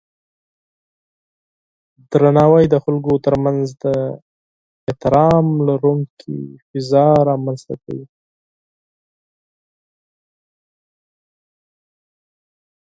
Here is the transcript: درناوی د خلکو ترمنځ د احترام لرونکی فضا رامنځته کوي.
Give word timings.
درناوی 2.11 2.65
د 2.73 2.75
خلکو 2.83 3.13
ترمنځ 3.25 3.63
د 3.83 3.85
احترام 4.89 5.47
لرونکی 5.67 6.39
فضا 6.67 7.07
رامنځته 7.29 7.75
کوي. 7.83 8.05